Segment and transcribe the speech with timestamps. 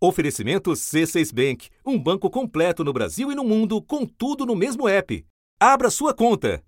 [0.00, 4.88] Oferecimento C6 Bank, um banco completo no Brasil e no mundo, com tudo no mesmo
[4.88, 5.24] app.
[5.58, 6.62] Abra sua conta.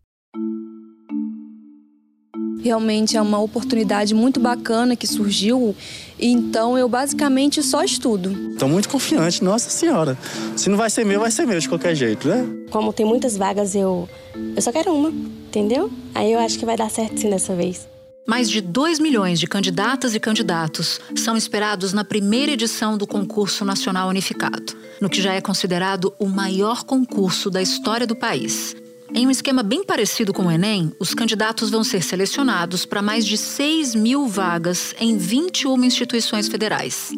[2.60, 5.76] Realmente é uma oportunidade muito bacana que surgiu,
[6.18, 8.50] então eu basicamente só estudo.
[8.50, 10.18] Estou muito confiante, nossa senhora.
[10.56, 12.44] Se não vai ser meu, vai ser meu de qualquer jeito, né?
[12.70, 14.08] Como tem muitas vagas, eu,
[14.56, 15.88] eu só quero uma, entendeu?
[16.14, 17.88] Aí eu acho que vai dar certo sim dessa vez.
[18.30, 23.64] Mais de 2 milhões de candidatas e candidatos são esperados na primeira edição do Concurso
[23.64, 28.76] Nacional Unificado, no que já é considerado o maior concurso da história do país.
[29.12, 33.26] Em um esquema bem parecido com o Enem, os candidatos vão ser selecionados para mais
[33.26, 37.10] de 6 mil vagas em 21 instituições federais.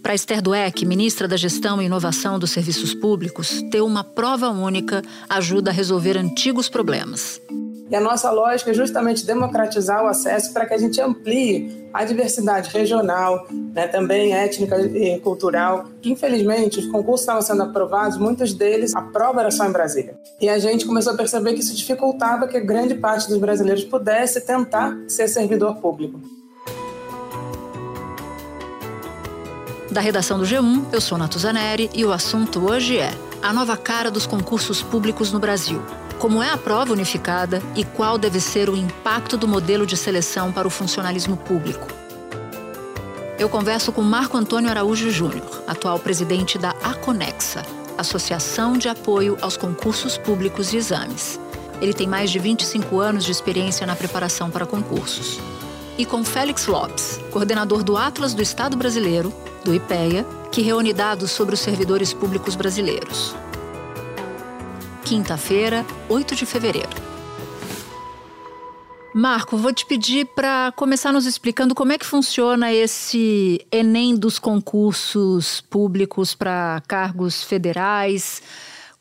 [0.00, 5.02] Para Esther Dueck, ministra da Gestão e Inovação dos Serviços Públicos, ter uma prova única
[5.28, 7.40] ajuda a resolver antigos problemas.
[7.90, 12.04] E a nossa lógica é justamente democratizar o acesso para que a gente amplie a
[12.04, 15.86] diversidade regional, né, também étnica e cultural.
[16.04, 20.16] Infelizmente, os concursos estavam sendo aprovados, muitos deles, a prova era só em Brasília.
[20.40, 24.40] E a gente começou a perceber que isso dificultava que grande parte dos brasileiros pudesse
[24.40, 26.20] tentar ser servidor público.
[29.90, 33.10] Da redação do G1, eu sou Natuzaneri e o assunto hoje é
[33.42, 35.82] a nova cara dos concursos públicos no Brasil
[36.20, 40.52] como é a prova unificada e qual deve ser o impacto do modelo de seleção
[40.52, 41.88] para o funcionalismo público.
[43.38, 47.62] Eu converso com Marco Antônio Araújo Júnior, atual presidente da Aconexa,
[47.96, 51.40] Associação de Apoio aos Concursos Públicos e Exames.
[51.80, 55.40] Ele tem mais de 25 anos de experiência na preparação para concursos.
[55.96, 59.32] E com Félix Lopes, coordenador do Atlas do Estado Brasileiro,
[59.64, 63.34] do IPEA, que reúne dados sobre os servidores públicos brasileiros
[65.10, 66.88] quinta-feira, 8 de fevereiro.
[69.12, 74.38] Marco, vou te pedir para começar nos explicando como é que funciona esse Enem dos
[74.38, 78.40] concursos públicos para cargos federais.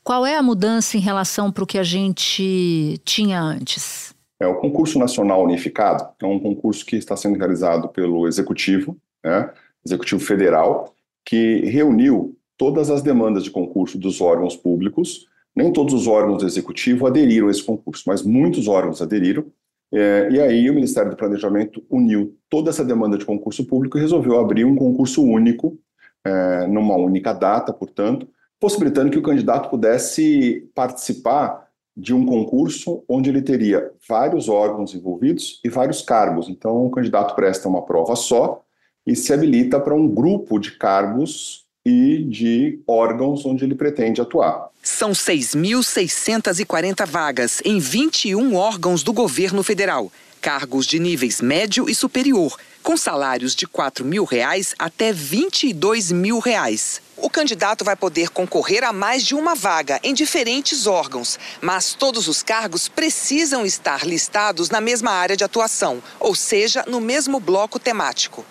[0.04, 4.16] Qual é a mudança em relação para o que a gente tinha antes?
[4.42, 9.52] É, o concurso nacional unificado é um concurso que está sendo realizado pelo Executivo, né,
[9.86, 10.92] Executivo Federal,
[11.24, 16.48] que reuniu todas as demandas de concurso dos órgãos públicos nem todos os órgãos do
[16.48, 19.46] executivo aderiram a esse concurso, mas muitos órgãos aderiram.
[19.92, 24.02] É, e aí o Ministério do Planejamento uniu toda essa demanda de concurso público e
[24.02, 25.78] resolveu abrir um concurso único,
[26.24, 28.28] é, numa única data, portanto,
[28.60, 35.60] possibilitando que o candidato pudesse participar de um concurso onde ele teria vários órgãos envolvidos
[35.66, 36.48] e vários cargos.
[36.48, 38.64] Então, o candidato presta uma prova só
[39.06, 44.70] e se habilita para um grupo de cargos e de órgãos onde ele pretende atuar.
[44.82, 52.58] São 6.640 vagas em 21 órgãos do governo federal, cargos de níveis médio e superior,
[52.82, 57.02] com salários de 4 mil reais até 22 mil reais.
[57.18, 62.30] O candidato vai poder concorrer a mais de uma vaga em diferentes órgãos, mas todos
[62.30, 67.78] os cargos precisam estar listados na mesma área de atuação, ou seja, no mesmo bloco
[67.78, 68.46] temático.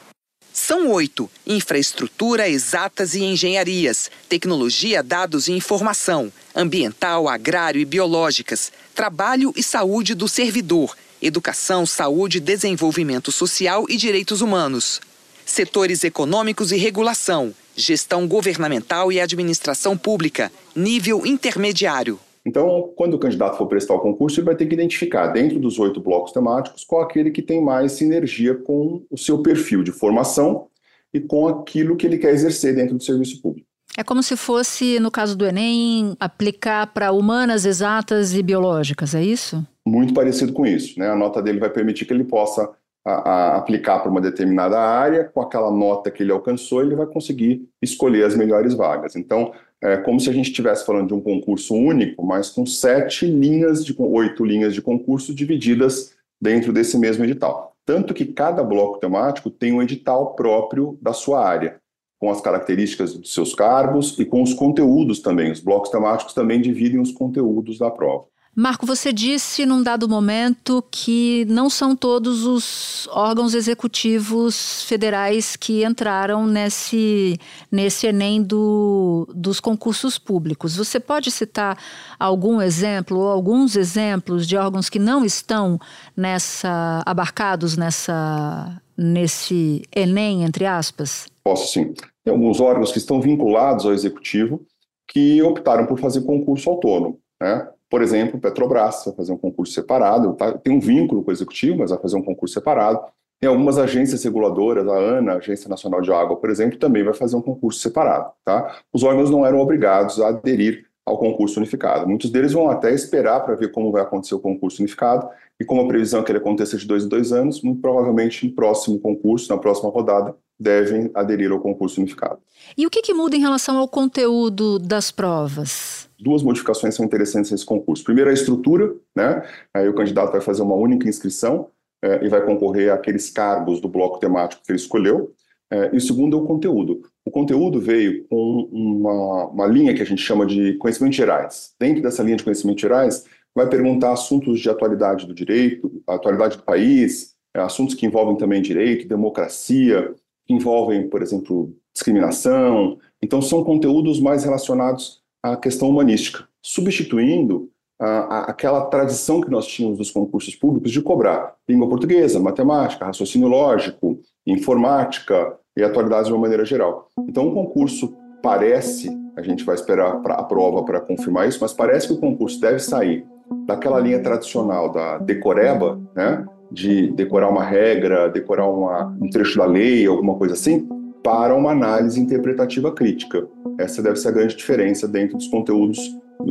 [0.52, 9.52] São oito: infraestrutura, exatas e engenharias, tecnologia, dados e informação, ambiental, agrário e biológicas, trabalho
[9.56, 15.00] e saúde do servidor, educação, saúde, desenvolvimento social e direitos humanos,
[15.44, 22.18] setores econômicos e regulação, gestão governamental e administração pública, nível intermediário.
[22.48, 25.78] Então, quando o candidato for prestar o concurso, ele vai ter que identificar, dentro dos
[25.78, 30.66] oito blocos temáticos, qual aquele que tem mais sinergia com o seu perfil de formação
[31.12, 33.68] e com aquilo que ele quer exercer dentro do serviço público.
[33.98, 39.22] É como se fosse, no caso do Enem, aplicar para humanas, exatas e biológicas, é
[39.22, 39.62] isso?
[39.86, 40.98] Muito parecido com isso.
[40.98, 41.06] Né?
[41.06, 42.70] A nota dele vai permitir que ele possa
[43.04, 47.06] a, a aplicar para uma determinada área, com aquela nota que ele alcançou, ele vai
[47.06, 49.16] conseguir escolher as melhores vagas.
[49.16, 53.26] Então, é como se a gente estivesse falando de um concurso único, mas com sete
[53.26, 57.76] linhas, de oito linhas de concurso divididas dentro desse mesmo edital.
[57.86, 61.80] Tanto que cada bloco temático tem um edital próprio da sua área,
[62.18, 65.50] com as características dos seus cargos e com os conteúdos também.
[65.50, 68.24] Os blocos temáticos também dividem os conteúdos da prova.
[68.54, 75.84] Marco, você disse num dado momento que não são todos os órgãos executivos federais que
[75.84, 77.38] entraram nesse,
[77.70, 80.76] nesse Enem do, dos concursos públicos.
[80.76, 81.78] Você pode citar
[82.18, 85.78] algum exemplo ou alguns exemplos de órgãos que não estão
[86.16, 91.28] nessa abarcados nessa, nesse Enem, entre aspas?
[91.44, 91.94] Posso sim.
[92.24, 94.66] Tem alguns órgãos que estão vinculados ao executivo
[95.06, 97.20] que optaram por fazer concurso autônomo.
[97.40, 97.68] Né?
[97.90, 100.52] Por exemplo, Petrobras vai fazer um concurso separado, tá?
[100.52, 103.00] tem um vínculo com o executivo, mas vai fazer um concurso separado.
[103.40, 107.14] Tem algumas agências reguladoras, a ANA, a Agência Nacional de Água, por exemplo, também vai
[107.14, 108.32] fazer um concurso separado.
[108.44, 108.80] Tá?
[108.92, 112.06] Os órgãos não eram obrigados a aderir ao concurso unificado.
[112.06, 115.80] Muitos deles vão até esperar para ver como vai acontecer o concurso unificado e como
[115.80, 118.98] a previsão é que ele aconteça de dois em dois anos, muito provavelmente no próximo
[118.98, 122.38] concurso, na próxima rodada, devem aderir ao concurso unificado.
[122.76, 126.07] E o que, que muda em relação ao conteúdo das provas?
[126.18, 128.02] Duas modificações são interessantes nesse concurso.
[128.02, 129.42] Primeiro, a estrutura, né?
[129.72, 131.68] Aí o candidato vai fazer uma única inscrição
[132.02, 135.32] é, e vai concorrer àqueles cargos do bloco temático que ele escolheu.
[135.70, 137.02] É, e o segundo é o conteúdo.
[137.24, 141.74] O conteúdo veio com uma, uma linha que a gente chama de conhecimentos gerais.
[141.78, 143.24] Dentro dessa linha de conhecimentos gerais,
[143.54, 148.62] vai perguntar assuntos de atualidade do direito, atualidade do país, é, assuntos que envolvem também
[148.62, 150.14] direito, democracia,
[150.46, 152.98] que envolvem, por exemplo, discriminação.
[153.22, 157.70] Então, são conteúdos mais relacionados à questão humanística, substituindo
[158.00, 164.20] aquela tradição que nós tínhamos dos concursos públicos de cobrar língua portuguesa, matemática, raciocínio lógico,
[164.46, 167.08] informática e atualidades de uma maneira geral.
[167.28, 171.72] Então, o concurso parece, a gente vai esperar pra, a prova para confirmar isso, mas
[171.72, 173.26] parece que o concurso deve sair
[173.66, 179.64] daquela linha tradicional da decoreba, né, de decorar uma regra, decorar uma, um trecho da
[179.64, 180.87] lei, alguma coisa assim,
[181.28, 183.46] para uma análise interpretativa crítica.
[183.78, 185.98] Essa deve ser a grande diferença dentro dos conteúdos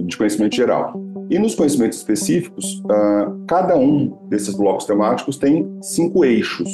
[0.05, 0.93] de conhecimento geral.
[1.31, 6.69] E nos conhecimentos específicos, uh, cada um desses blocos temáticos tem cinco eixos,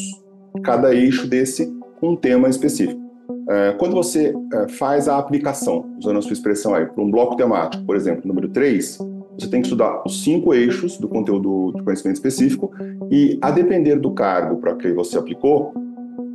[0.65, 2.99] cada eixo desse com um tema específico.
[3.29, 7.37] Uh, quando você uh, faz a aplicação, usando a sua expressão aí, para um bloco
[7.37, 8.97] temático, por exemplo, número 3,
[9.39, 12.69] você tem que estudar os cinco eixos do conteúdo de conhecimento específico
[13.09, 15.73] e, a depender do cargo para que você aplicou,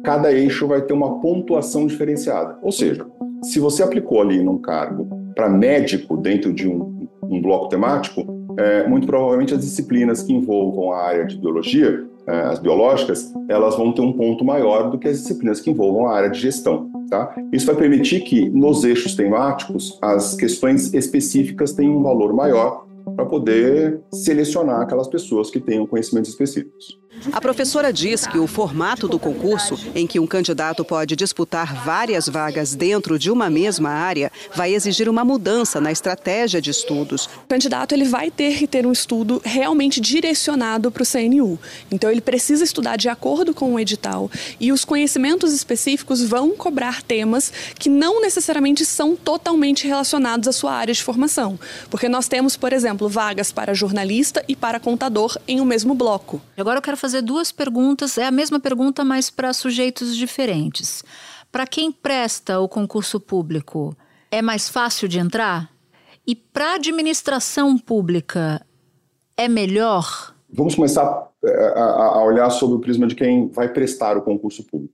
[0.05, 2.59] cada eixo vai ter uma pontuação diferenciada.
[2.63, 3.07] Ou seja,
[3.43, 6.99] se você aplicou ali num cargo para médico dentro de um
[7.29, 12.41] um bloco temático, é, muito provavelmente as disciplinas que envolvam a área de biologia, é,
[12.41, 16.15] as biológicas, elas vão ter um ponto maior do que as disciplinas que envolvam a
[16.15, 16.91] área de gestão.
[17.09, 17.35] Tá?
[17.53, 22.87] Isso vai permitir que, nos eixos temáticos, as questões específicas tenham um valor maior
[23.17, 26.99] para poder selecionar aquelas pessoas que tenham conhecimentos específicos.
[27.33, 32.29] A professora diz que o formato do concurso, em que um candidato pode disputar várias
[32.29, 37.27] vagas dentro de uma mesma área, vai exigir uma mudança na estratégia de estudos.
[37.45, 41.59] O candidato ele vai ter que ter um estudo realmente direcionado para o CNU.
[41.91, 44.31] Então ele precisa estudar de acordo com o edital
[44.61, 50.73] e os conhecimentos específicos vão cobrar temas que não necessariamente são totalmente relacionados à sua
[50.73, 51.59] área de formação,
[51.91, 56.41] porque nós temos, por exemplo, vagas para jornalista e para contador em um mesmo bloco.
[56.57, 61.03] Agora eu quero fazer fazer duas perguntas, é a mesma pergunta, mas para sujeitos diferentes.
[61.51, 63.97] Para quem presta o concurso público,
[64.31, 65.71] é mais fácil de entrar?
[66.27, 68.61] E para a administração pública,
[69.39, 70.35] é melhor?
[70.53, 74.93] Vamos começar é, a olhar sobre o prisma de quem vai prestar o concurso público.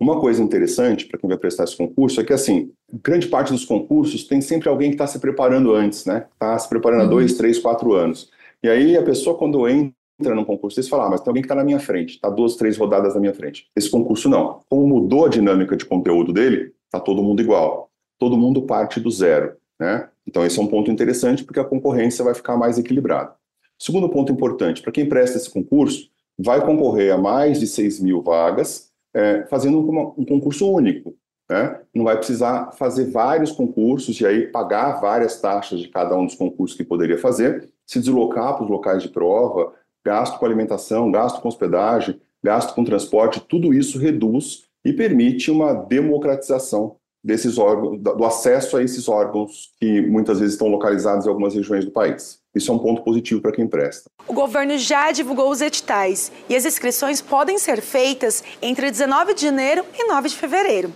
[0.00, 2.72] Uma coisa interessante para quem vai prestar esse concurso é que, assim,
[3.04, 6.24] grande parte dos concursos tem sempre alguém que está se preparando antes, né?
[6.32, 7.10] Está se preparando há uhum.
[7.10, 8.30] dois, três, quatro anos.
[8.62, 11.30] E aí a pessoa, quando entra entra num concurso desse e fala, ah, mas tem
[11.30, 13.66] alguém que está na minha frente, está duas, três rodadas na minha frente.
[13.74, 14.60] Esse concurso não.
[14.68, 17.90] Como mudou a dinâmica de conteúdo dele, está todo mundo igual.
[18.18, 19.56] Todo mundo parte do zero.
[19.78, 20.08] Né?
[20.26, 23.34] Então, esse é um ponto interessante porque a concorrência vai ficar mais equilibrada.
[23.78, 28.22] Segundo ponto importante, para quem presta esse concurso, vai concorrer a mais de 6 mil
[28.22, 31.14] vagas, é, fazendo um, concurso único.
[31.48, 31.80] Né?
[31.94, 36.34] Não vai precisar fazer vários concursos e aí pagar várias taxas de cada um dos
[36.34, 39.72] concursos que poderia fazer, se deslocar para os locais de prova,
[40.04, 45.74] gasto com alimentação, gasto com hospedagem, gasto com transporte, tudo isso reduz e permite uma
[45.74, 51.54] democratização desses órgãos, do acesso a esses órgãos que muitas vezes estão localizados em algumas
[51.54, 52.40] regiões do país.
[52.54, 54.10] Isso é um ponto positivo para quem presta.
[54.26, 59.42] O governo já divulgou os editais e as inscrições podem ser feitas entre 19 de
[59.42, 60.92] janeiro e 9 de fevereiro.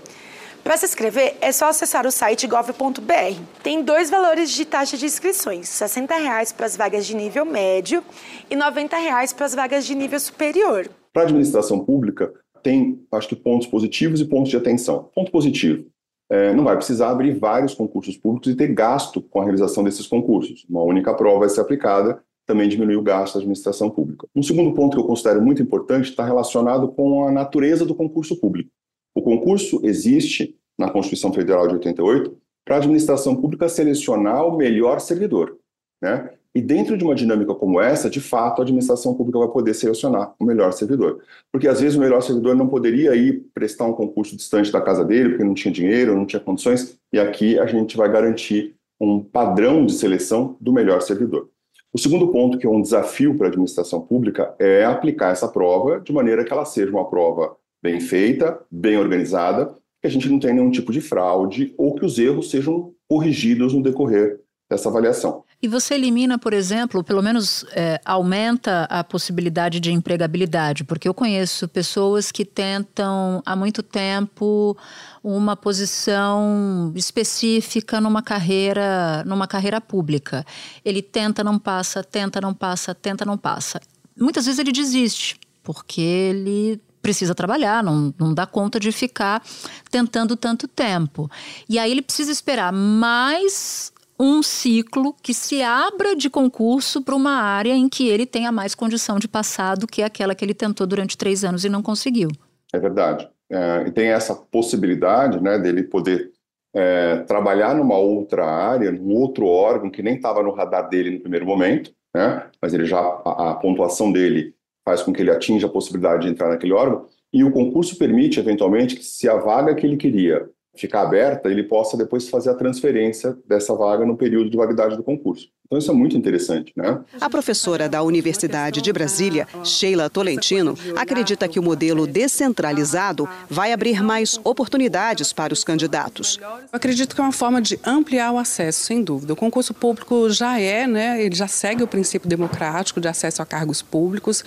[0.64, 3.38] Para se inscrever, é só acessar o site gov.br.
[3.62, 8.02] Tem dois valores de taxa de inscrições: R$ 60,00 para as vagas de nível médio
[8.50, 10.88] e R$ 90,00 para as vagas de nível superior.
[11.12, 15.10] Para a administração pública, tem, acho que, pontos positivos e pontos de atenção.
[15.14, 15.84] Ponto positivo:
[16.30, 20.06] é, não vai precisar abrir vários concursos públicos e ter gasto com a realização desses
[20.06, 20.64] concursos.
[20.66, 24.26] Uma única prova vai ser aplicada, também diminui o gasto da administração pública.
[24.34, 28.40] Um segundo ponto que eu considero muito importante está relacionado com a natureza do concurso
[28.40, 28.70] público.
[29.14, 35.00] O concurso existe na Constituição Federal de 88 para a administração pública selecionar o melhor
[35.00, 35.56] servidor,
[36.02, 36.30] né?
[36.56, 40.34] E dentro de uma dinâmica como essa, de fato, a administração pública vai poder selecionar
[40.38, 41.20] o melhor servidor.
[41.50, 45.04] Porque às vezes o melhor servidor não poderia ir prestar um concurso distante da casa
[45.04, 49.20] dele, porque não tinha dinheiro, não tinha condições, e aqui a gente vai garantir um
[49.20, 51.50] padrão de seleção do melhor servidor.
[51.92, 56.00] O segundo ponto, que é um desafio para a administração pública, é aplicar essa prova
[56.00, 60.38] de maneira que ela seja uma prova bem feita, bem organizada, que a gente não
[60.38, 65.44] tenha nenhum tipo de fraude ou que os erros sejam corrigidos no decorrer dessa avaliação.
[65.62, 71.12] E você elimina, por exemplo, pelo menos é, aumenta a possibilidade de empregabilidade, porque eu
[71.12, 74.74] conheço pessoas que tentam há muito tempo
[75.22, 80.44] uma posição específica numa carreira, numa carreira pública.
[80.82, 83.78] Ele tenta, não passa, tenta, não passa, tenta, não passa.
[84.18, 89.42] Muitas vezes ele desiste, porque ele precisa trabalhar, não, não dá conta de ficar
[89.90, 91.30] tentando tanto tempo.
[91.68, 97.32] E aí ele precisa esperar mais um ciclo que se abra de concurso para uma
[97.32, 100.86] área em que ele tenha mais condição de passar do que aquela que ele tentou
[100.86, 102.30] durante três anos e não conseguiu.
[102.72, 103.28] É verdade.
[103.52, 106.30] É, e tem essa possibilidade né, dele poder
[106.74, 111.20] é, trabalhar numa outra área, num outro órgão que nem estava no radar dele no
[111.20, 114.53] primeiro momento, né, mas ele já a, a pontuação dele
[114.84, 117.06] faz com que ele atinja a possibilidade de entrar naquele órgão.
[117.32, 121.62] E o concurso permite, eventualmente, que se a vaga que ele queria ficar aberta, ele
[121.62, 125.48] possa depois fazer a transferência dessa vaga no período de validade do concurso.
[125.66, 127.00] Então isso é muito interessante, né?
[127.20, 134.02] A professora da Universidade de Brasília, Sheila Tolentino, acredita que o modelo descentralizado vai abrir
[134.02, 136.38] mais oportunidades para os candidatos.
[136.40, 139.32] Eu acredito que é uma forma de ampliar o acesso, sem dúvida.
[139.32, 143.46] O concurso público já é, né, ele já segue o princípio democrático de acesso a
[143.46, 144.44] cargos públicos.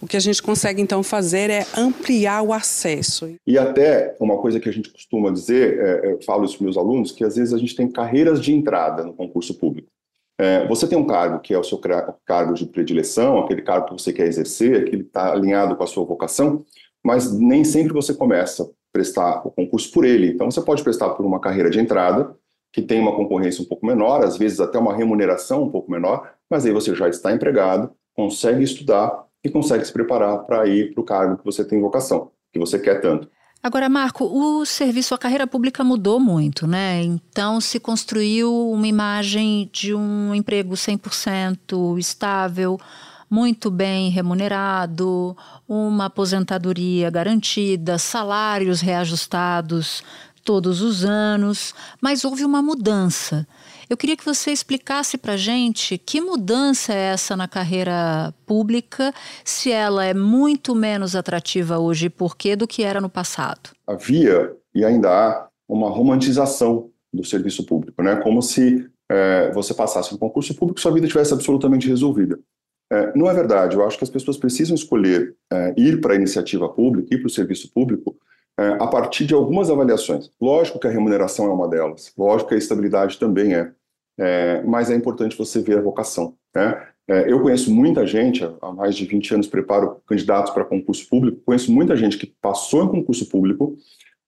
[0.00, 3.28] O que a gente consegue então fazer é ampliar o acesso.
[3.46, 6.76] E até uma coisa que a gente costuma dizer, é, eu falo isso para meus
[6.76, 9.88] alunos, que às vezes a gente tem carreiras de entrada no concurso público.
[10.40, 11.78] É, você tem um cargo que é o seu
[12.24, 16.02] cargo de predileção, aquele cargo que você quer exercer, que está alinhado com a sua
[16.02, 16.64] vocação,
[17.04, 20.28] mas nem sempre você começa a prestar o concurso por ele.
[20.28, 22.34] Então, você pode prestar por uma carreira de entrada,
[22.72, 26.32] que tem uma concorrência um pouco menor, às vezes até uma remuneração um pouco menor,
[26.48, 31.02] mas aí você já está empregado, consegue estudar e consegue se preparar para ir para
[31.02, 33.28] o cargo que você tem vocação, que você quer tanto.
[33.62, 37.02] Agora, Marco, o serviço, a carreira pública mudou muito, né?
[37.02, 42.80] Então se construiu uma imagem de um emprego 100% estável,
[43.28, 45.36] muito bem remunerado,
[45.68, 50.02] uma aposentadoria garantida, salários reajustados
[50.44, 53.46] todos os anos, mas houve uma mudança.
[53.88, 59.12] Eu queria que você explicasse para gente que mudança é essa na carreira pública,
[59.44, 63.70] se ela é muito menos atrativa hoje e por quê do que era no passado.
[63.86, 68.16] Havia e ainda há uma romantização do serviço público, né?
[68.16, 72.38] Como se é, você passasse no concurso público e sua vida tivesse absolutamente resolvida.
[72.92, 73.76] É, não é verdade.
[73.76, 77.26] Eu acho que as pessoas precisam escolher é, ir para a iniciativa pública, ir para
[77.26, 78.16] o serviço público,
[78.56, 80.30] a partir de algumas avaliações.
[80.40, 83.72] Lógico que a remuneração é uma delas, lógico que a estabilidade também é
[84.20, 86.34] é, mas é importante você ver a vocação.
[86.54, 86.86] Né?
[87.08, 91.40] É, eu conheço muita gente, há mais de 20 anos preparo candidatos para concurso público,
[91.44, 93.76] conheço muita gente que passou em concurso público,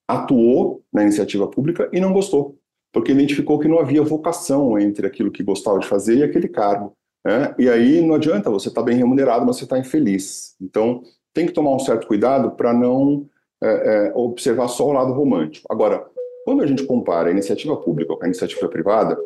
[0.09, 2.59] atuou na iniciativa pública e não gostou,
[2.91, 6.95] porque identificou que não havia vocação entre aquilo que gostava de fazer e aquele cargo.
[7.25, 7.55] Né?
[7.59, 10.57] E aí não adianta, você está bem remunerado, mas você está infeliz.
[10.61, 11.03] Então
[11.35, 13.29] tem que tomar um certo cuidado para não
[13.63, 13.69] é,
[14.09, 15.67] é, observar só o lado romântico.
[15.71, 16.05] Agora,
[16.45, 19.17] quando a gente compara a iniciativa pública com a iniciativa privada,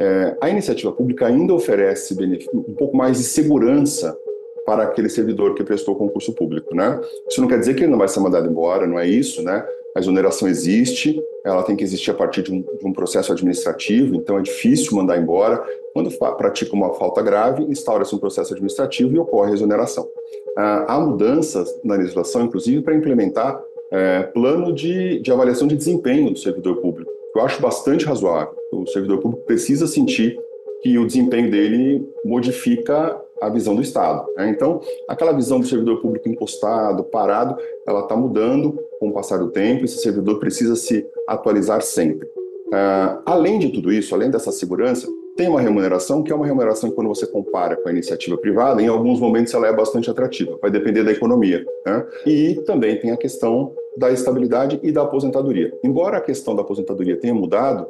[0.00, 2.16] é, a iniciativa pública ainda oferece
[2.52, 4.16] um pouco mais de segurança
[4.64, 7.00] para aquele servidor que prestou concurso público, né?
[7.28, 9.64] Isso não quer dizer que ele não vai ser mandado embora, não é isso, né?
[9.94, 14.14] A exoneração existe, ela tem que existir a partir de um, de um processo administrativo,
[14.14, 15.62] então é difícil mandar embora.
[15.92, 20.08] Quando pratica uma falta grave, instaura-se um processo administrativo e ocorre a exoneração.
[20.56, 23.60] Ah, há mudanças na legislação, inclusive, para implementar
[23.92, 28.54] é, plano de, de avaliação de desempenho do servidor público eu acho bastante razoável.
[28.72, 30.38] O servidor público precisa sentir
[30.82, 34.26] que o desempenho dele modifica a visão do Estado.
[34.36, 34.50] Né?
[34.50, 37.56] Então, aquela visão do servidor público encostado, parado,
[37.86, 39.84] ela está mudando com o passar do tempo.
[39.84, 42.26] Esse servidor precisa se atualizar sempre.
[42.68, 45.06] Uh, além de tudo isso, além dessa segurança,
[45.36, 48.82] tem uma remuneração que é uma remuneração que, quando você compara com a iniciativa privada,
[48.82, 51.64] em alguns momentos ela é bastante atrativa, vai depender da economia.
[51.86, 52.06] Né?
[52.26, 55.72] E também tem a questão da estabilidade e da aposentadoria.
[55.84, 57.86] Embora a questão da aposentadoria tenha mudado,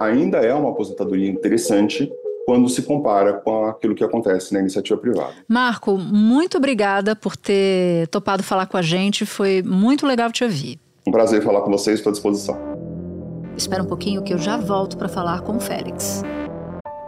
[0.00, 2.10] ainda é uma aposentadoria interessante
[2.46, 5.34] quando se compara com aquilo que acontece na iniciativa privada.
[5.46, 10.78] Marco, muito obrigada por ter topado falar com a gente, foi muito legal te ouvir.
[11.06, 12.58] Um prazer falar com vocês, estou à disposição.
[13.56, 16.22] Espera um pouquinho que eu já volto para falar com o Félix.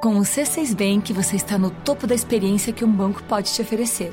[0.02, 3.62] Com o C6 Bank, você está no topo da experiência que um banco pode te
[3.62, 4.12] oferecer.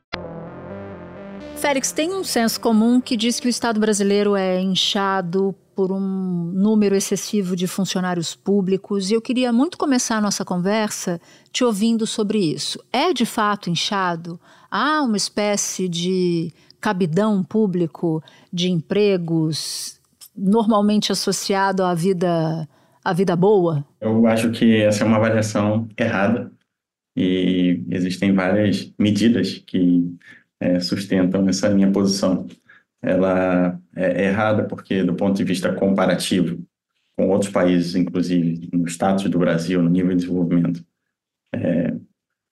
[1.61, 5.99] Félix, tem um senso comum que diz que o Estado brasileiro é inchado por um
[5.99, 12.07] número excessivo de funcionários públicos e eu queria muito começar a nossa conversa te ouvindo
[12.07, 12.83] sobre isso.
[12.91, 14.39] É de fato inchado?
[14.71, 16.51] Há uma espécie de
[16.81, 19.99] cabidão público de empregos
[20.35, 22.67] normalmente associado à vida
[23.05, 23.85] à vida boa?
[24.01, 26.51] Eu acho que essa é uma avaliação errada
[27.15, 30.11] e existem várias medidas que
[30.61, 32.47] é, sustentam essa minha posição
[33.01, 36.63] ela é errada porque, do ponto de vista comparativo
[37.17, 40.85] com outros países, inclusive no status do Brasil, no nível de desenvolvimento,
[41.53, 41.93] é,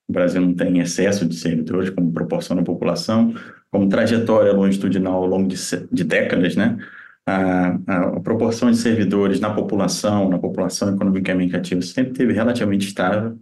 [0.08, 3.34] o Brasil não tem excesso de servidores como proporção da população,
[3.72, 5.56] como trajetória longitudinal ao longo de,
[5.92, 6.78] de décadas, né?
[7.25, 12.88] A, a, a, proporção de servidores na população, na população economicamente ativa, sempre teve relativamente
[12.88, 13.38] estável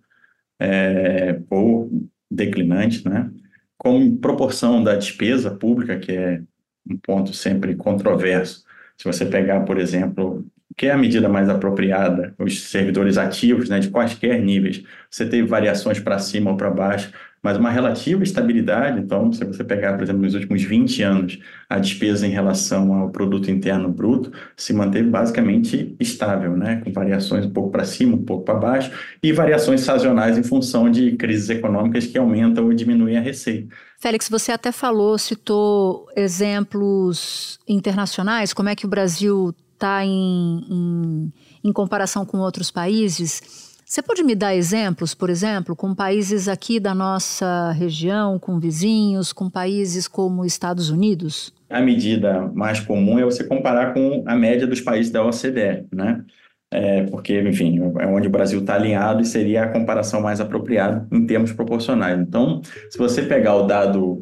[0.60, 1.90] é, ou
[2.30, 3.32] declinante, né?
[3.78, 6.42] Como proporção da despesa pública, que é
[6.90, 8.64] um ponto sempre controverso.
[8.98, 13.80] Se você pegar, por exemplo, que é a medida mais apropriada, os servidores ativos, né,
[13.80, 17.12] de quaisquer níveis, você teve variações para cima ou para baixo,
[17.48, 19.00] mas uma relativa estabilidade.
[19.00, 21.40] Então, se você pegar, por exemplo, nos últimos 20 anos,
[21.70, 27.46] a despesa em relação ao produto interno bruto se manteve basicamente estável, né, com variações
[27.46, 28.92] um pouco para cima, um pouco para baixo,
[29.24, 33.74] e variações sazonais em função de crises econômicas que aumentam ou diminuem a receita.
[33.98, 41.34] Félix, você até falou, citou exemplos internacionais, como é que o Brasil está em, em,
[41.64, 43.77] em comparação com outros países.
[43.90, 49.32] Você pode me dar exemplos, por exemplo, com países aqui da nossa região, com vizinhos,
[49.32, 51.54] com países como Estados Unidos?
[51.70, 56.22] A medida mais comum é você comparar com a média dos países da OCDE, né?
[56.70, 61.08] é, porque, enfim, é onde o Brasil está alinhado e seria a comparação mais apropriada
[61.10, 62.20] em termos proporcionais.
[62.20, 64.22] Então, se você pegar o dado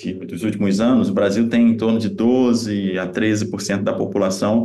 [0.00, 4.64] de, dos últimos anos, o Brasil tem em torno de 12 a 13% da população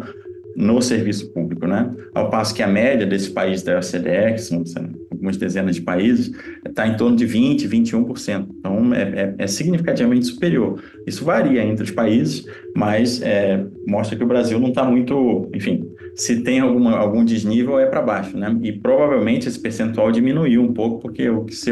[0.56, 1.94] no serviço público, né?
[2.14, 4.64] Ao passo que a média desses países da OCDE, que são
[5.12, 6.32] algumas dezenas de países,
[6.66, 8.48] está em torno de 20, 21%.
[8.60, 10.82] Então, é, é, é, significativamente superior.
[11.06, 15.86] Isso varia entre os países, mas é, mostra que o Brasil não está muito, enfim,
[16.16, 18.58] se tem alguma, algum desnível é para baixo, né?
[18.62, 21.72] E provavelmente esse percentual diminuiu um pouco, porque o que se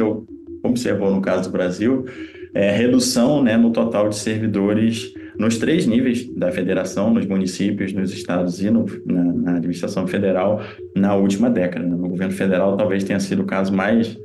[0.62, 2.06] observou no caso do Brasil
[2.54, 8.12] é redução né, no total de servidores nos três níveis da federação, nos municípios, nos
[8.12, 10.62] estados e no, na, na, administração federal
[10.96, 11.86] na última década.
[11.86, 11.96] Né?
[11.96, 14.18] No governo federal talvez tenha sido o caso mais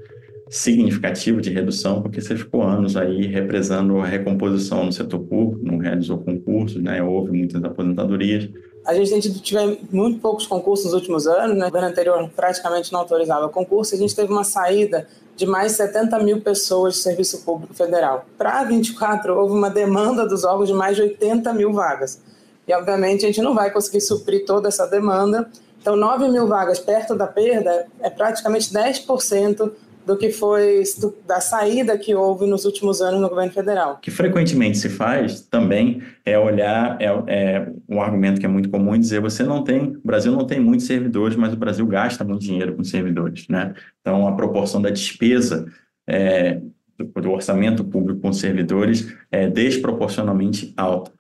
[0.51, 5.79] significativo de redução, porque você ficou anos aí represando a recomposição no setor público, não
[5.79, 7.03] realizou concursos, né?
[7.03, 8.49] houve muitas aposentadorias.
[8.87, 11.66] A gente tem tido tive muito poucos concursos nos últimos anos, né?
[11.66, 15.07] o governo anterior praticamente não autorizava concurso, a gente teve uma saída
[15.38, 18.27] de mais 70 mil pessoas de serviço público federal.
[18.37, 22.20] Para 24, houve uma demanda dos órgãos de mais de 80 mil vagas.
[22.66, 25.48] E, obviamente, a gente não vai conseguir suprir toda essa demanda.
[25.81, 29.70] Então, 9 mil vagas perto da perda é praticamente 10%
[30.09, 30.83] do que foi
[31.27, 33.99] da saída que houve nos últimos anos no governo federal.
[34.01, 38.99] Que frequentemente se faz também é olhar, é, é um argumento que é muito comum
[38.99, 42.40] dizer, você não tem, o Brasil não tem muitos servidores, mas o Brasil gasta muito
[42.40, 43.75] dinheiro com servidores, né?
[44.01, 45.66] Então, a proporção da despesa
[46.09, 46.59] é,
[46.97, 51.12] do, do orçamento público com servidores é desproporcionalmente alta.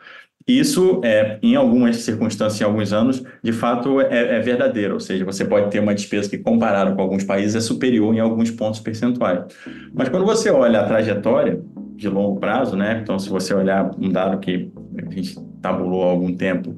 [0.48, 5.22] Isso, é, em algumas circunstâncias, em alguns anos, de fato é, é, verdadeiro, ou seja,
[5.22, 8.80] você pode ter uma despesa que, comparado com alguns países, é superior em alguns pontos
[8.80, 9.44] percentuais.
[9.92, 11.60] Mas quando você olha a trajetória
[11.94, 13.00] de longo prazo, né?
[13.02, 16.74] Então, se você olhar um dado que a gente tabulou há algum tempo,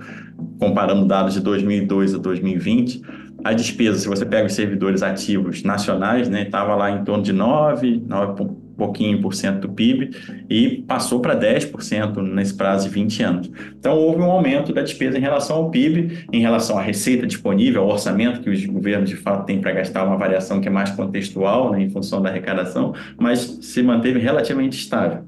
[0.58, 3.02] comparando dados de 2002 a 2020,
[3.44, 7.32] a despesa, se você pega os servidores ativos nacionais, né, estava lá em torno de
[7.32, 8.46] 9, 9
[8.80, 10.10] pouquinho por cento do PIB
[10.48, 13.50] e passou para 10% nesse prazo de 20 anos.
[13.78, 17.82] Então, houve um aumento da despesa em relação ao PIB, em relação à receita disponível,
[17.82, 20.90] ao orçamento que os governos de fato têm para gastar, uma variação que é mais
[20.90, 25.24] contextual, né, em função da arrecadação, mas se manteve relativamente estável.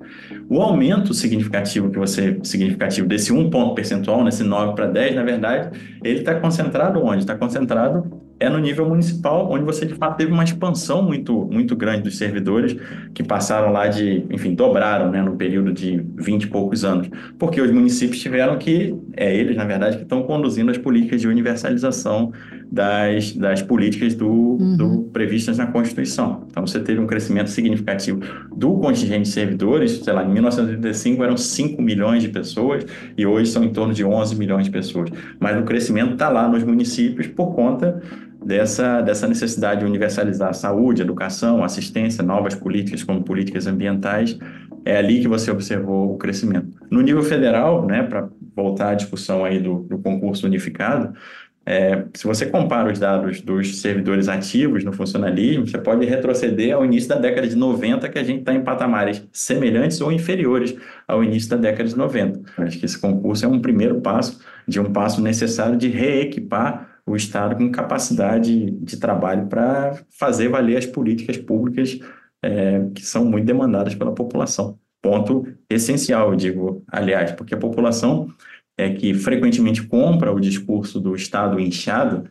[0.49, 5.23] O aumento significativo que você significativo desse um ponto percentual, nesse 9 para 10, na
[5.23, 7.19] verdade, ele está concentrado onde?
[7.19, 11.77] Está concentrado é no nível municipal, onde você de fato teve uma expansão muito, muito
[11.77, 12.77] grande dos servidores,
[13.15, 17.61] que passaram lá de, enfim, dobraram né, no período de 20 e poucos anos, porque
[17.61, 22.33] os municípios tiveram que, é eles, na verdade, que estão conduzindo as políticas de universalização
[22.71, 24.77] das, das políticas do, uhum.
[24.77, 26.47] do, previstas na Constituição.
[26.51, 28.21] Então, você teve um crescimento significativo
[28.57, 32.85] do contingente de servidores, sei lá, em 1985 eram 5 milhões de pessoas
[33.17, 35.11] e hoje são em torno de 11 milhões de pessoas.
[35.39, 38.03] Mas o crescimento está lá nos municípios por conta
[38.45, 44.39] dessa, dessa necessidade de universalizar a saúde, educação, assistência, novas políticas como políticas ambientais.
[44.85, 46.77] É ali que você observou o crescimento.
[46.91, 51.15] No nível federal, né, para voltar à discussão aí do, do concurso unificado,
[51.65, 56.85] é, se você compara os dados dos servidores ativos no funcionalismo, você pode retroceder ao
[56.85, 60.75] início da década de 90, que a gente está em patamares semelhantes ou inferiores
[61.07, 62.41] ao início da década de 90.
[62.59, 67.17] Acho que esse concurso é um primeiro passo de um passo necessário de reequipar o
[67.17, 71.99] Estado com capacidade de trabalho para fazer valer as políticas públicas
[72.43, 74.79] é, que são muito demandadas pela população.
[75.01, 78.29] Ponto essencial, eu digo, aliás, porque a população
[78.77, 82.29] é, que frequentemente compra o discurso do Estado inchado,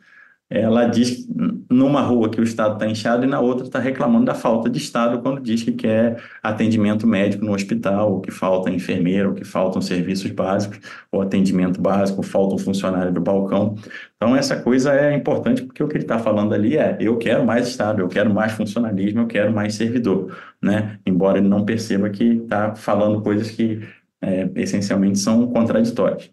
[0.52, 1.26] ela diz
[1.70, 4.78] numa rua que o Estado está inchado e na outra está reclamando da falta de
[4.78, 9.46] Estado quando diz que quer atendimento médico no hospital, ou que falta enfermeiro, ou que
[9.46, 13.76] faltam serviços básicos, ou atendimento básico, ou falta um funcionário do balcão.
[14.18, 17.46] Então, essa coisa é importante porque o que ele está falando ali é eu quero
[17.46, 21.00] mais Estado, eu quero mais funcionalismo, eu quero mais servidor, né?
[21.06, 23.82] Embora ele não perceba que está falando coisas que
[24.22, 26.30] é, essencialmente são contraditórias.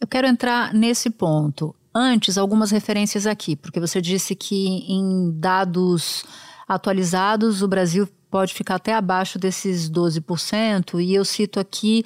[0.00, 1.74] Eu quero entrar nesse ponto.
[1.94, 6.24] Antes, algumas referências aqui, porque você disse que em dados
[6.68, 12.04] atualizados o Brasil pode ficar até abaixo desses 12%, e eu cito aqui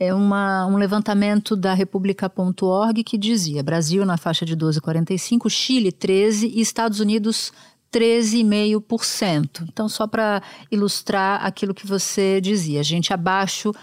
[0.00, 6.52] é uma, um levantamento da República.org que dizia Brasil na faixa de 12,45%, Chile 13%
[6.54, 7.52] e Estados Unidos
[7.92, 9.66] 13,5%.
[9.68, 13.74] Então, só para ilustrar aquilo que você dizia, a gente abaixo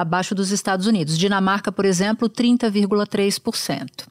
[0.00, 1.18] abaixo dos Estados Unidos.
[1.18, 4.06] Dinamarca, por exemplo, 30,3%.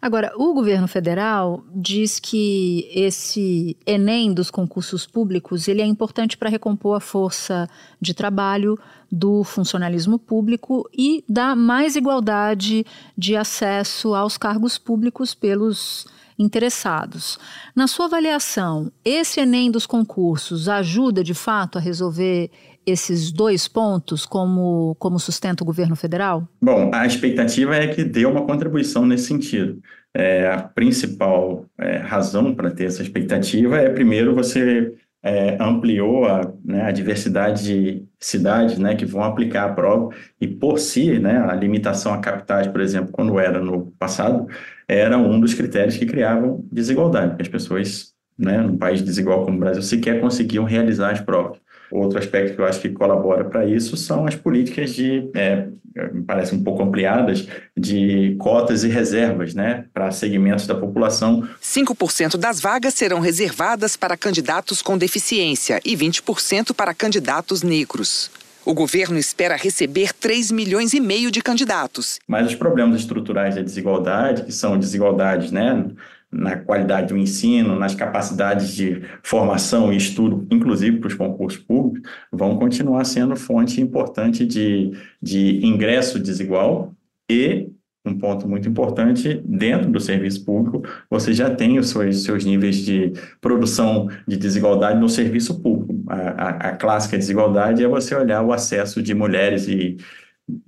[0.00, 6.50] Agora, o governo federal diz que esse Enem dos concursos públicos ele é importante para
[6.50, 7.68] recompor a força
[8.00, 8.76] de trabalho
[9.10, 12.84] do funcionalismo público e dar mais igualdade
[13.16, 17.38] de acesso aos cargos públicos pelos interessados.
[17.74, 22.50] Na sua avaliação, esse Enem dos concursos ajuda de fato a resolver
[22.86, 26.46] esses dois pontos como, como sustenta o governo federal?
[26.60, 29.80] Bom, a expectativa é que dê uma contribuição nesse sentido.
[30.14, 34.92] É, a principal é, razão para ter essa expectativa é, primeiro, você
[35.22, 40.48] é, ampliou a, né, a, diversidade de cidades né, que vão aplicar a prova e,
[40.48, 44.48] por si, né, a limitação a capitais, por exemplo, quando era no passado,
[44.88, 49.56] era um dos critérios que criavam desigualdade, porque as pessoas, né, num país desigual como
[49.56, 51.61] o Brasil, sequer conseguiam realizar as provas.
[51.92, 55.66] Outro aspecto que eu acho que colabora para isso são as políticas de, é,
[56.12, 61.46] me parece um pouco ampliadas, de cotas e reservas, né, para segmentos da população.
[61.62, 68.30] 5% das vagas serão reservadas para candidatos com deficiência e 20% para candidatos negros.
[68.64, 72.20] O governo espera receber 3 milhões e meio de candidatos.
[72.28, 75.84] Mas os problemas estruturais da desigualdade, que são desigualdades né,
[76.32, 82.10] na qualidade do ensino, nas capacidades de formação e estudo, inclusive para os concursos públicos,
[82.32, 86.94] vão continuar sendo fonte importante de, de ingresso desigual
[87.30, 87.70] e
[88.04, 92.76] um ponto muito importante, dentro do serviço público, você já tem os seus, seus níveis
[92.76, 96.02] de produção de desigualdade no serviço público.
[96.08, 99.96] A, a, a clássica desigualdade é você olhar o acesso de mulheres e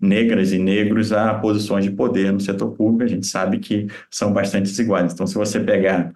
[0.00, 4.32] negras e negros a posições de poder no setor público, a gente sabe que são
[4.32, 5.12] bastante desiguais.
[5.12, 6.12] Então, se você pegar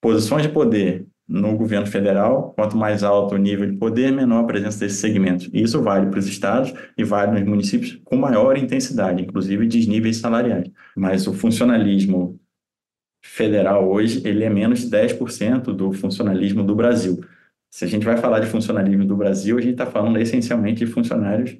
[0.00, 4.46] posições de poder no governo federal, quanto mais alto o nível de poder, menor a
[4.46, 5.48] presença desses segmentos.
[5.52, 9.88] E isso vale para os estados e vale nos municípios com maior intensidade, inclusive de
[9.88, 10.70] níveis salariais.
[10.94, 12.38] Mas o funcionalismo
[13.24, 17.24] federal hoje, ele é menos de 10% do funcionalismo do Brasil.
[17.70, 20.92] Se a gente vai falar de funcionalismo do Brasil, a gente está falando essencialmente de
[20.92, 21.56] funcionários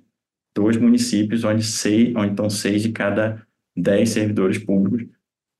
[0.54, 3.44] dois municípios onde, seis, onde estão seis de cada
[3.76, 5.06] dez servidores públicos,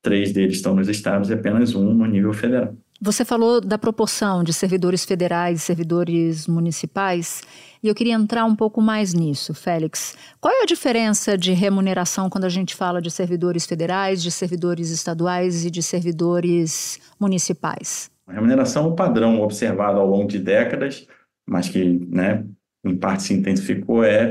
[0.02, 2.74] três deles estão nos estados e apenas um no nível federal.
[3.00, 7.42] Você falou da proporção de servidores federais e servidores municipais,
[7.82, 10.16] e eu queria entrar um pouco mais nisso, Félix.
[10.40, 14.90] Qual é a diferença de remuneração quando a gente fala de servidores federais, de servidores
[14.90, 18.10] estaduais e de servidores municipais?
[18.26, 21.06] A remuneração é um padrão observado ao longo de décadas,
[21.46, 22.44] mas que, né,
[22.84, 24.30] em parte se intensificou, é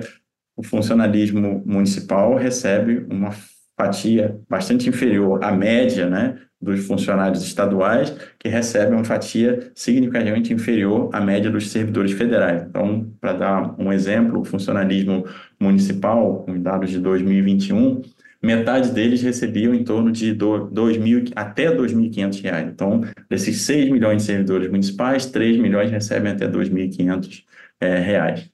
[0.55, 3.31] o funcionalismo municipal recebe uma
[3.75, 11.09] fatia bastante inferior à média né, dos funcionários estaduais, que recebem uma fatia significativamente inferior
[11.11, 12.63] à média dos servidores federais.
[12.63, 15.25] Então, para dar um exemplo, o funcionalismo
[15.59, 18.01] municipal, com dados de 2021,
[18.41, 22.69] metade deles recebiam em torno de 2 mil, até 2.500 reais.
[22.69, 27.43] Então, desses 6 milhões de servidores municipais, 3 milhões recebem até R$ 2.500
[27.79, 28.52] é, reais.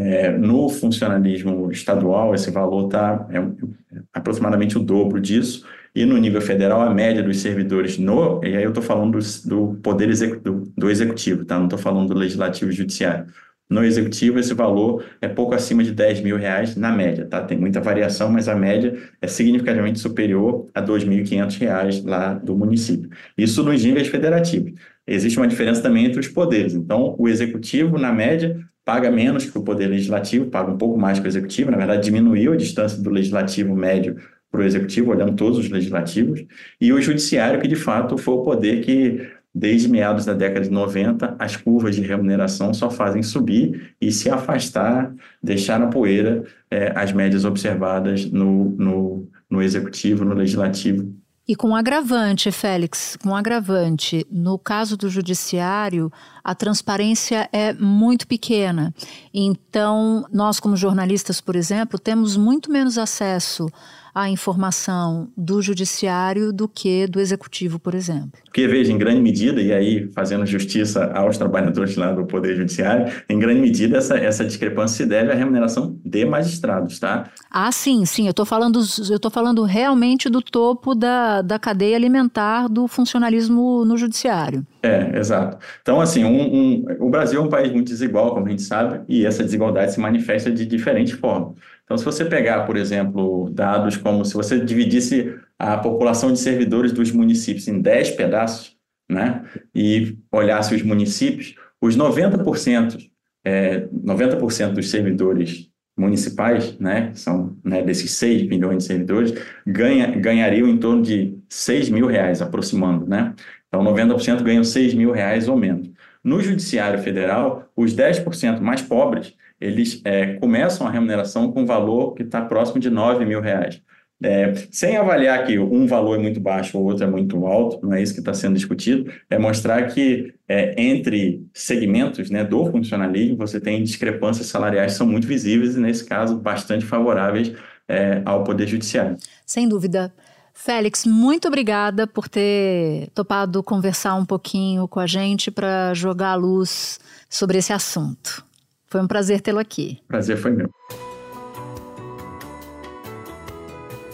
[0.00, 6.40] É, no funcionalismo estadual, esse valor está é, aproximadamente o dobro disso, e no nível
[6.40, 8.40] federal, a média dos servidores no.
[8.44, 11.58] E aí eu estou falando do, do poder executivo, do executivo, tá?
[11.58, 13.26] Não estou falando do legislativo e judiciário.
[13.68, 17.42] No executivo, esse valor é pouco acima de 10 mil reais na média, tá?
[17.42, 23.10] Tem muita variação, mas a média é significativamente superior a 2.500 reais lá do município.
[23.36, 24.74] Isso nos níveis federativos.
[25.04, 26.74] Existe uma diferença também entre os poderes.
[26.74, 28.56] Então, o executivo, na média,
[28.88, 31.70] paga menos que o poder legislativo, paga um pouco mais que o executivo.
[31.70, 34.16] Na verdade, diminuiu a distância do legislativo médio
[34.50, 36.42] para o executivo, olhando todos os legislativos,
[36.80, 40.70] e o judiciário, que de fato foi o poder que, desde meados da década de
[40.70, 46.90] 90, as curvas de remuneração só fazem subir e se afastar, deixar na poeira é,
[46.96, 51.14] as médias observadas no, no, no executivo, no legislativo
[51.48, 56.12] e com agravante, Félix, com agravante, no caso do judiciário,
[56.44, 58.94] a transparência é muito pequena.
[59.32, 63.66] Então, nós, como jornalistas, por exemplo, temos muito menos acesso
[64.14, 68.32] a informação do judiciário do que do executivo, por exemplo.
[68.44, 73.12] Porque, veja, em grande medida, e aí fazendo justiça aos trabalhadores lá do Poder Judiciário,
[73.28, 77.30] em grande medida essa, essa discrepância se deve à remuneração de magistrados, tá?
[77.50, 78.24] Ah, sim, sim.
[78.24, 83.96] Eu estou falando, eu falando realmente do topo da, da cadeia alimentar do funcionalismo no
[83.96, 84.66] judiciário.
[84.82, 85.58] É, exato.
[85.82, 89.00] Então, assim, um, um, o Brasil é um país muito desigual, como a gente sabe,
[89.08, 91.56] e essa desigualdade se manifesta de diferentes formas.
[91.84, 96.92] Então, se você pegar, por exemplo, dados como se você dividisse a população de servidores
[96.92, 98.76] dos municípios em 10 pedaços,
[99.10, 99.42] né,
[99.74, 102.98] e olhasse os municípios, os 90%,
[103.44, 109.34] é, 90% dos servidores municipais, né, são né, desses 6 milhões de servidores,
[109.66, 113.34] ganha, ganhariam em torno de 6 mil reais, aproximando, né?
[113.68, 115.90] Então, 90% ganham 6 mil reais ou menos.
[116.24, 122.22] No Judiciário Federal, os 10% mais pobres eles é, começam a remuneração com valor que
[122.22, 123.82] está próximo de 9 mil reais.
[124.20, 127.94] É, sem avaliar que um valor é muito baixo ou outro é muito alto, não
[127.94, 133.36] é isso que está sendo discutido, é mostrar que é, entre segmentos né, do funcionalismo
[133.36, 137.52] você tem discrepâncias salariais que são muito visíveis e, nesse caso, bastante favoráveis
[137.86, 139.16] é, ao Poder Judiciário.
[139.46, 140.12] Sem dúvida.
[140.60, 146.34] Félix, muito obrigada por ter topado conversar um pouquinho com a gente para jogar a
[146.34, 146.98] luz
[147.30, 148.44] sobre esse assunto.
[148.88, 150.00] Foi um prazer tê-lo aqui.
[150.08, 150.68] Prazer foi meu.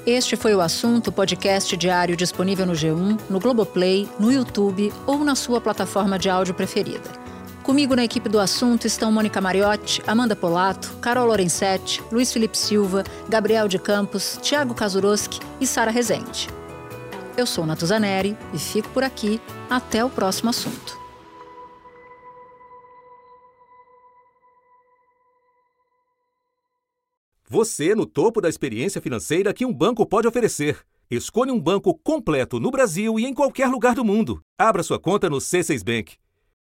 [0.06, 5.34] Este foi o assunto podcast diário disponível no G1, no Globoplay, no YouTube ou na
[5.34, 7.23] sua plataforma de áudio preferida.
[7.64, 13.02] Comigo na equipe do assunto estão Mônica Mariotti, Amanda Polato, Carol Lorenzetti, Luiz Felipe Silva,
[13.26, 16.46] Gabriel de Campos, Thiago Kazuroski e Sara Rezende.
[17.38, 19.40] Eu sou Natuzaneri e fico por aqui.
[19.70, 21.00] Até o próximo assunto.
[27.48, 30.80] Você no topo da experiência financeira que um banco pode oferecer.
[31.10, 34.42] Escolha um banco completo no Brasil e em qualquer lugar do mundo.
[34.58, 36.23] Abra sua conta no C6 Bank.